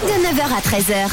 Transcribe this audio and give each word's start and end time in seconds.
De 0.00 0.06
9h 0.06 0.42
à 0.42 0.60
13h, 0.60 1.10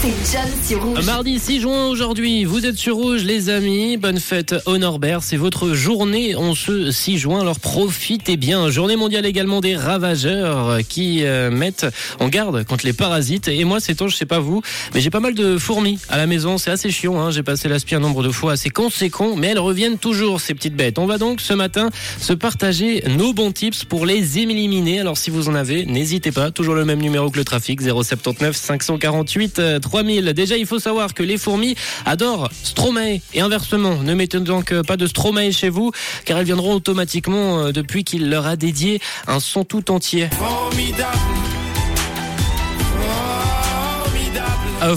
c'est 0.00 0.32
John 0.32 0.48
sur 0.64 0.84
Rouge. 0.84 1.04
Mardi 1.04 1.40
6 1.40 1.60
juin 1.62 1.88
aujourd'hui, 1.88 2.44
vous 2.44 2.64
êtes 2.66 2.76
sur 2.76 2.94
Rouge 2.94 3.24
les 3.24 3.48
amis, 3.48 3.96
bonne 3.96 4.20
fête 4.20 4.54
au 4.66 4.76
c'est 5.20 5.36
votre 5.36 5.74
journée 5.74 6.36
en 6.36 6.54
ce 6.54 6.92
6 6.92 7.18
juin, 7.18 7.40
alors 7.40 7.58
profitez 7.58 8.36
bien. 8.36 8.70
Journée 8.70 8.94
mondiale 8.94 9.26
également 9.26 9.60
des 9.60 9.74
ravageurs 9.74 10.78
qui 10.88 11.24
euh, 11.24 11.50
mettent 11.50 11.86
en 12.20 12.28
garde 12.28 12.64
contre 12.64 12.86
les 12.86 12.92
parasites. 12.92 13.48
Et 13.48 13.64
moi 13.64 13.80
c'est 13.80 13.96
temps, 13.96 14.06
je 14.06 14.14
sais 14.14 14.24
pas 14.24 14.38
vous, 14.38 14.62
mais 14.94 15.00
j'ai 15.00 15.10
pas 15.10 15.18
mal 15.18 15.34
de 15.34 15.58
fourmis 15.58 15.98
à 16.08 16.16
la 16.16 16.28
maison, 16.28 16.58
c'est 16.58 16.70
assez 16.70 16.92
chiant, 16.92 17.20
hein. 17.20 17.32
j'ai 17.32 17.42
passé 17.42 17.68
l'aspi 17.68 17.96
un 17.96 18.00
nombre 18.00 18.22
de 18.22 18.30
fois 18.30 18.52
assez 18.52 18.70
conséquent, 18.70 19.34
mais 19.34 19.48
elles 19.48 19.58
reviennent 19.58 19.98
toujours 19.98 20.40
ces 20.40 20.54
petites 20.54 20.76
bêtes. 20.76 21.00
On 21.00 21.06
va 21.06 21.18
donc 21.18 21.40
ce 21.40 21.54
matin 21.54 21.90
se 22.20 22.34
partager 22.34 23.02
nos 23.18 23.32
bons 23.32 23.50
tips 23.50 23.84
pour 23.84 24.06
les 24.06 24.38
éliminer. 24.38 25.00
Alors 25.00 25.18
si 25.18 25.30
vous 25.30 25.48
en 25.48 25.56
avez, 25.56 25.86
n'hésitez 25.86 26.30
pas, 26.30 26.52
toujours 26.52 26.74
le 26.74 26.84
même 26.84 27.00
numéro 27.00 27.28
que 27.28 27.38
le 27.38 27.44
trafic, 27.44 27.80
079 28.16 28.56
548 28.56 29.80
3000. 29.80 30.32
Déjà, 30.34 30.56
il 30.56 30.66
faut 30.66 30.78
savoir 30.78 31.14
que 31.14 31.22
les 31.22 31.38
fourmis 31.38 31.74
adorent 32.04 32.48
Stromae 32.62 33.20
et 33.34 33.40
inversement. 33.40 33.96
Ne 34.02 34.14
mettez 34.14 34.40
donc 34.40 34.72
pas 34.82 34.96
de 34.96 35.06
Stromae 35.06 35.50
chez 35.52 35.68
vous, 35.68 35.92
car 36.24 36.38
elles 36.38 36.46
viendront 36.46 36.74
automatiquement 36.74 37.58
euh, 37.58 37.72
depuis 37.72 38.04
qu'il 38.04 38.30
leur 38.30 38.46
a 38.46 38.56
dédié 38.56 39.00
un 39.26 39.40
son 39.40 39.64
tout 39.64 39.90
entier. 39.90 40.28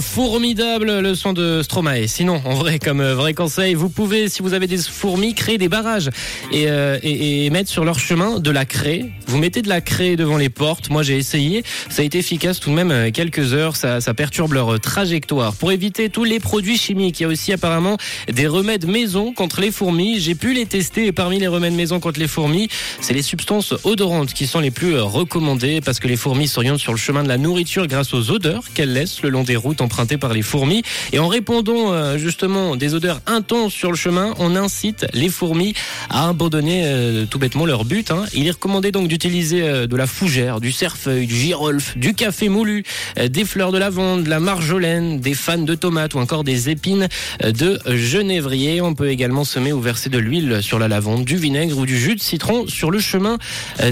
Formidable. 0.00 0.98
Le 0.98 1.14
son 1.14 1.32
de 1.32 1.62
Stromae. 1.62 2.08
Sinon, 2.08 2.42
en 2.44 2.54
vrai, 2.54 2.80
comme 2.80 3.00
euh, 3.00 3.14
vrai 3.14 3.34
conseil, 3.34 3.74
vous 3.74 3.88
pouvez, 3.88 4.28
si 4.28 4.42
vous 4.42 4.52
avez 4.52 4.66
des 4.66 4.78
fourmis, 4.78 5.32
créer 5.32 5.58
des 5.58 5.68
barrages 5.68 6.10
et, 6.50 6.68
euh, 6.68 6.98
et, 7.04 7.46
et 7.46 7.50
mettre 7.50 7.70
sur 7.70 7.84
leur 7.84 8.00
chemin 8.00 8.40
de 8.40 8.50
la 8.50 8.64
craie. 8.64 9.04
Vous 9.28 9.38
mettez 9.38 9.62
de 9.62 9.68
la 9.68 9.80
craie 9.80 10.16
devant 10.16 10.38
les 10.38 10.48
portes. 10.48 10.90
Moi, 10.90 11.04
j'ai 11.04 11.16
essayé. 11.16 11.62
Ça 11.88 12.02
a 12.02 12.04
été 12.04 12.18
efficace 12.18 12.58
tout 12.58 12.70
de 12.70 12.74
même 12.74 12.90
euh, 12.90 13.10
quelques 13.12 13.54
heures. 13.54 13.76
Ça, 13.76 14.00
ça 14.00 14.12
perturbe 14.12 14.54
leur 14.54 14.74
euh, 14.74 14.78
trajectoire. 14.78 15.54
Pour 15.54 15.70
éviter 15.70 16.10
tous 16.10 16.24
les 16.24 16.40
produits 16.40 16.78
chimiques, 16.78 17.20
il 17.20 17.22
y 17.22 17.26
a 17.26 17.28
aussi 17.28 17.52
apparemment 17.52 17.96
des 18.28 18.48
remèdes 18.48 18.86
maison 18.86 19.32
contre 19.32 19.60
les 19.60 19.70
fourmis. 19.70 20.18
J'ai 20.18 20.34
pu 20.34 20.52
les 20.52 20.66
tester 20.66 21.06
et 21.06 21.12
parmi 21.12 21.38
les 21.38 21.46
remèdes 21.46 21.74
maison 21.74 22.00
contre 22.00 22.18
les 22.18 22.28
fourmis, 22.28 22.68
c'est 23.00 23.14
les 23.14 23.22
substances 23.22 23.72
odorantes 23.84 24.32
qui 24.32 24.48
sont 24.48 24.60
les 24.60 24.72
plus 24.72 24.98
recommandées 24.98 25.80
parce 25.80 26.00
que 26.00 26.08
les 26.08 26.16
fourmis 26.16 26.48
s'orientent 26.48 26.80
sur 26.80 26.92
le 26.92 26.98
chemin 26.98 27.22
de 27.22 27.28
la 27.28 27.38
nourriture 27.38 27.86
grâce 27.86 28.12
aux 28.14 28.32
odeurs 28.32 28.64
qu'elles 28.74 28.92
laissent 28.92 29.22
le 29.22 29.28
long 29.28 29.44
des 29.44 29.54
routes 29.56 29.75
empruntées 29.80 30.18
par 30.18 30.32
les 30.32 30.42
fourmis. 30.42 30.82
Et 31.12 31.18
en 31.18 31.28
répondant 31.28 31.92
euh, 31.92 32.18
justement 32.18 32.76
des 32.76 32.94
odeurs 32.94 33.20
intenses 33.26 33.72
sur 33.72 33.90
le 33.90 33.96
chemin, 33.96 34.34
on 34.38 34.56
incite 34.56 35.06
les 35.12 35.28
fourmis 35.28 35.74
à 36.10 36.28
abandonner 36.28 36.82
euh, 36.84 37.26
tout 37.26 37.38
bêtement 37.38 37.66
leur 37.66 37.84
but. 37.84 38.10
hein. 38.10 38.24
Il 38.34 38.46
est 38.46 38.52
recommandé 38.52 38.92
donc 38.92 39.08
d'utiliser 39.08 39.62
euh, 39.62 39.86
de 39.86 39.96
la 39.96 40.06
fougère, 40.06 40.60
du 40.60 40.72
cerfeuil, 40.72 41.26
du 41.26 41.34
girolfe, 41.34 41.96
du 41.96 42.14
café 42.14 42.48
moulu, 42.48 42.84
des 43.16 43.44
fleurs 43.44 43.72
de 43.72 43.78
lavande, 43.78 44.24
de 44.24 44.30
la 44.30 44.40
marjolaine, 44.40 45.20
des 45.20 45.34
fans 45.34 45.58
de 45.58 45.74
tomates 45.74 46.14
ou 46.14 46.18
encore 46.18 46.44
des 46.44 46.70
épines 46.70 47.08
de 47.42 47.78
genévrier. 47.86 48.80
On 48.80 48.94
peut 48.94 49.08
également 49.08 49.44
semer 49.44 49.72
ou 49.72 49.80
verser 49.80 50.10
de 50.10 50.18
l'huile 50.18 50.58
sur 50.62 50.78
la 50.78 50.88
lavande, 50.88 51.24
du 51.24 51.36
vinaigre 51.36 51.78
ou 51.78 51.86
du 51.86 51.98
jus 51.98 52.14
de 52.14 52.20
citron 52.20 52.66
sur 52.66 52.90
le 52.90 52.98
chemin 52.98 53.38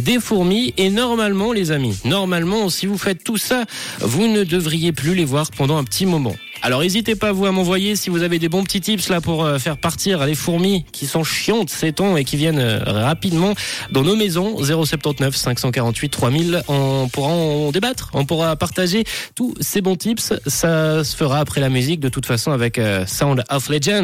des 0.00 0.18
fourmis. 0.20 0.74
Et 0.76 0.90
normalement, 0.90 1.52
les 1.52 1.70
amis, 1.70 1.98
normalement, 2.04 2.68
si 2.68 2.86
vous 2.86 2.98
faites 2.98 3.24
tout 3.24 3.36
ça, 3.36 3.64
vous 4.00 4.26
ne 4.26 4.44
devriez 4.44 4.92
plus 4.92 5.14
les 5.14 5.24
voir 5.24 5.50
pendant 5.56 5.73
un 5.78 5.84
petit 5.84 6.06
moment. 6.06 6.34
Alors 6.62 6.80
n'hésitez 6.80 7.14
pas 7.14 7.30
vous 7.32 7.44
à 7.44 7.52
m'envoyer 7.52 7.94
si 7.94 8.08
vous 8.08 8.22
avez 8.22 8.38
des 8.38 8.48
bons 8.48 8.64
petits 8.64 8.80
tips 8.80 9.10
là 9.10 9.20
pour 9.20 9.44
euh, 9.44 9.58
faire 9.58 9.76
partir 9.76 10.24
les 10.24 10.34
fourmis 10.34 10.86
qui 10.92 11.06
sont 11.06 11.22
chiantes 11.22 11.70
temps 11.94 12.16
et 12.16 12.24
qui 12.24 12.36
viennent 12.36 12.58
euh, 12.58 12.78
rapidement 12.86 13.52
dans 13.90 14.02
nos 14.02 14.16
maisons. 14.16 14.56
079 14.62 15.36
548 15.36 16.08
3000 16.08 16.62
on 16.68 17.08
pourra 17.12 17.28
en 17.28 17.70
débattre. 17.70 18.10
On 18.14 18.24
pourra 18.24 18.56
partager 18.56 19.04
tous 19.34 19.54
ces 19.60 19.82
bons 19.82 19.96
tips. 19.96 20.32
Ça 20.46 21.04
se 21.04 21.14
fera 21.14 21.38
après 21.38 21.60
la 21.60 21.68
musique 21.68 22.00
de 22.00 22.08
toute 22.08 22.24
façon 22.24 22.52
avec 22.52 22.78
euh, 22.78 23.04
Sound 23.06 23.44
of 23.50 23.68
Legend 23.68 24.02